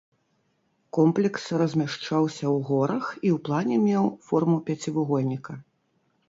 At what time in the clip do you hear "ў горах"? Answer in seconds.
2.45-3.05